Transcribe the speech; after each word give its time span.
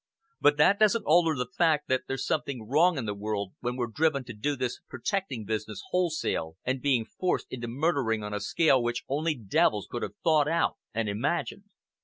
But 0.39 0.57
that 0.57 0.79
doesn't 0.79 1.05
alter 1.05 1.37
the 1.37 1.51
fact 1.59 1.87
that 1.87 2.05
there's 2.07 2.25
something 2.25 2.67
wrong 2.67 2.97
in 2.97 3.05
the 3.05 3.13
world 3.13 3.53
when 3.59 3.75
we're 3.75 3.85
driven 3.85 4.23
to 4.23 4.33
do 4.33 4.55
this 4.55 4.79
protecting 4.89 5.45
business 5.45 5.83
wholesale 5.91 6.57
and 6.63 6.81
being 6.81 7.05
forced 7.05 7.45
into 7.51 7.67
murdering 7.67 8.23
on 8.23 8.33
a 8.33 8.39
scale 8.39 8.81
which 8.81 9.03
only 9.07 9.35
devils 9.35 9.87
could 9.91 10.01
have 10.01 10.15
thought 10.23 10.47
out 10.47 10.77
and 10.91 11.07
imagined. 11.07 11.65